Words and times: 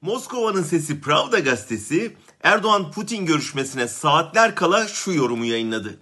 Moskova'nın 0.00 0.62
sesi 0.62 1.00
Pravda 1.00 1.38
gazetesi 1.38 2.16
Erdoğan-Putin 2.42 3.26
görüşmesine 3.26 3.88
saatler 3.88 4.54
kala 4.54 4.88
şu 4.88 5.12
yorumu 5.12 5.44
yayınladı. 5.44 5.98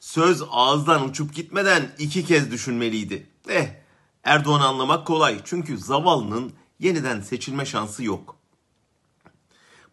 Söz 0.00 0.42
ağızdan 0.50 1.08
uçup 1.08 1.34
gitmeden 1.34 1.94
iki 1.98 2.24
kez 2.24 2.50
düşünmeliydi. 2.50 3.26
Eh, 3.48 3.68
Erdoğan'ı 4.24 4.64
anlamak 4.64 5.06
kolay 5.06 5.40
çünkü 5.44 5.78
zavallının 5.78 6.52
yeniden 6.78 7.20
seçilme 7.20 7.66
şansı 7.66 8.04
yok. 8.04 8.36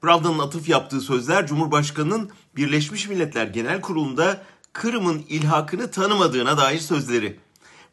Pravda'nın 0.02 0.40
atıf 0.40 0.70
yaptığı 0.70 1.02
sözler 1.02 1.48
Cumhurbaşkanı'nın 1.48 2.32
Birleşmiş 2.56 3.08
Milletler 3.08 3.48
Genel 3.48 3.82
Kurulu'nda 3.82 4.44
Kırım'ın 4.74 5.26
ilhakını 5.30 5.92
tanımadığına 5.92 6.58
dair 6.58 6.80
sözleri. 6.80 7.40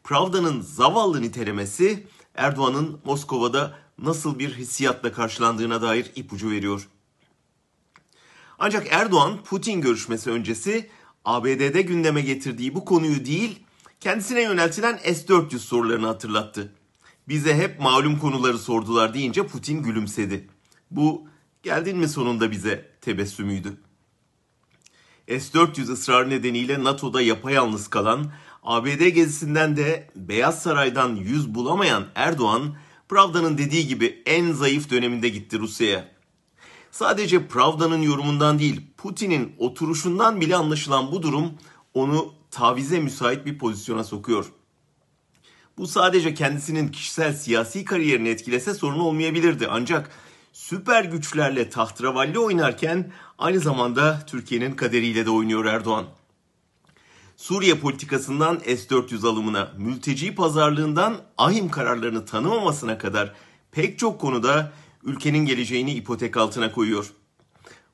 Pravda'nın 0.03 0.61
zavallı 0.61 1.21
nitelemesi 1.21 2.07
Erdoğan'ın 2.35 2.99
Moskova'da 3.05 3.88
nasıl 4.03 4.39
bir 4.39 4.53
hissiyatla 4.53 5.11
karşılandığına 5.11 5.81
dair 5.81 6.11
ipucu 6.15 6.51
veriyor. 6.51 6.87
Ancak 8.59 8.87
Erdoğan 8.91 9.43
Putin 9.43 9.81
görüşmesi 9.81 10.31
öncesi 10.31 10.89
ABD'de 11.25 11.81
gündeme 11.81 12.21
getirdiği 12.21 12.75
bu 12.75 12.85
konuyu 12.85 13.25
değil, 13.25 13.59
kendisine 13.99 14.41
yöneltilen 14.41 14.97
S-400 14.97 15.57
sorularını 15.59 16.07
hatırlattı. 16.07 16.73
Bize 17.27 17.55
hep 17.55 17.79
malum 17.79 18.19
konuları 18.19 18.59
sordular 18.59 19.13
deyince 19.13 19.47
Putin 19.47 19.83
gülümsedi. 19.83 20.47
Bu 20.91 21.27
geldin 21.63 21.97
mi 21.97 22.07
sonunda 22.07 22.51
bize 22.51 22.91
tebessümüydü. 23.01 23.77
S-400 25.27 25.91
ısrar 25.91 26.29
nedeniyle 26.29 26.83
NATO'da 26.83 27.21
yapayalnız 27.21 27.87
kalan, 27.87 28.31
ABD 28.63 29.07
gezisinden 29.07 29.77
de 29.77 30.09
Beyaz 30.15 30.61
Saray'dan 30.61 31.15
yüz 31.15 31.55
bulamayan 31.55 32.05
Erdoğan, 32.15 32.75
Pravda'nın 33.09 33.57
dediği 33.57 33.87
gibi 33.87 34.23
en 34.25 34.51
zayıf 34.51 34.89
döneminde 34.89 35.29
gitti 35.29 35.59
Rusya'ya. 35.59 36.07
Sadece 36.91 37.47
Pravda'nın 37.47 38.01
yorumundan 38.01 38.59
değil, 38.59 38.81
Putin'in 38.97 39.55
oturuşundan 39.57 40.41
bile 40.41 40.55
anlaşılan 40.55 41.11
bu 41.11 41.23
durum 41.23 41.53
onu 41.93 42.33
tavize 42.51 42.99
müsait 42.99 43.45
bir 43.45 43.57
pozisyona 43.57 44.03
sokuyor. 44.03 44.45
Bu 45.77 45.87
sadece 45.87 46.33
kendisinin 46.33 46.87
kişisel 46.87 47.33
siyasi 47.33 47.85
kariyerini 47.85 48.29
etkilese 48.29 48.73
sorun 48.73 48.99
olmayabilirdi. 48.99 49.67
Ancak 49.69 50.11
süper 50.53 51.05
güçlerle 51.05 51.69
tahtravalli 51.69 52.39
oynarken 52.39 53.11
aynı 53.37 53.59
zamanda 53.59 54.25
Türkiye'nin 54.27 54.71
kaderiyle 54.71 55.25
de 55.25 55.29
oynuyor 55.29 55.65
Erdoğan. 55.65 56.05
Suriye 57.39 57.75
politikasından 57.75 58.59
S-400 58.65 59.27
alımına, 59.27 59.71
mülteci 59.77 60.35
pazarlığından 60.35 61.17
ahim 61.37 61.69
kararlarını 61.69 62.25
tanımamasına 62.25 62.97
kadar 62.97 63.33
pek 63.71 63.99
çok 63.99 64.21
konuda 64.21 64.71
ülkenin 65.03 65.45
geleceğini 65.45 65.93
ipotek 65.93 66.37
altına 66.37 66.71
koyuyor. 66.71 67.11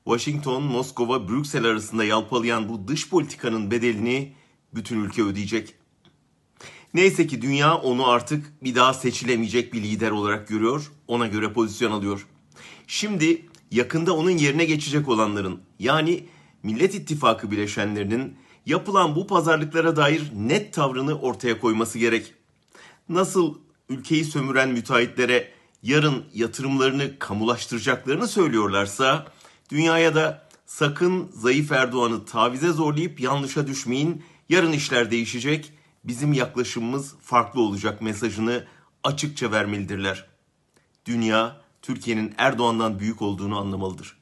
Washington, 0.04 0.62
Moskova, 0.62 1.28
Brüksel 1.28 1.64
arasında 1.64 2.04
yalpalayan 2.04 2.68
bu 2.68 2.88
dış 2.88 3.10
politikanın 3.10 3.70
bedelini 3.70 4.32
bütün 4.74 5.04
ülke 5.04 5.22
ödeyecek. 5.22 5.74
Neyse 6.94 7.26
ki 7.26 7.42
dünya 7.42 7.74
onu 7.76 8.08
artık 8.08 8.52
bir 8.62 8.74
daha 8.74 8.94
seçilemeyecek 8.94 9.72
bir 9.72 9.82
lider 9.82 10.10
olarak 10.10 10.48
görüyor, 10.48 10.92
ona 11.08 11.26
göre 11.26 11.52
pozisyon 11.52 11.92
alıyor. 11.92 12.26
Şimdi 12.86 13.46
yakında 13.70 14.16
onun 14.16 14.30
yerine 14.30 14.64
geçecek 14.64 15.08
olanların 15.08 15.60
yani 15.78 16.24
Millet 16.62 16.94
İttifakı 16.94 17.50
bileşenlerinin 17.50 18.45
yapılan 18.66 19.16
bu 19.16 19.26
pazarlıklara 19.26 19.96
dair 19.96 20.22
net 20.34 20.72
tavrını 20.72 21.20
ortaya 21.20 21.60
koyması 21.60 21.98
gerek. 21.98 22.34
Nasıl 23.08 23.54
ülkeyi 23.88 24.24
sömüren 24.24 24.68
müteahhitlere 24.68 25.52
yarın 25.82 26.24
yatırımlarını 26.34 27.18
kamulaştıracaklarını 27.18 28.28
söylüyorlarsa 28.28 29.26
dünyaya 29.70 30.14
da 30.14 30.48
sakın 30.66 31.30
zayıf 31.32 31.72
Erdoğan'ı 31.72 32.24
tavize 32.24 32.72
zorlayıp 32.72 33.20
yanlışa 33.20 33.66
düşmeyin. 33.66 34.24
Yarın 34.48 34.72
işler 34.72 35.10
değişecek. 35.10 35.72
Bizim 36.04 36.32
yaklaşımımız 36.32 37.14
farklı 37.22 37.60
olacak 37.60 38.02
mesajını 38.02 38.64
açıkça 39.04 39.52
vermelidirler. 39.52 40.26
Dünya 41.06 41.60
Türkiye'nin 41.82 42.34
Erdoğan'dan 42.38 42.98
büyük 42.98 43.22
olduğunu 43.22 43.58
anlamalıdır. 43.58 44.16